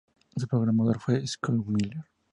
[0.35, 2.03] Su programador fue Scott Miller.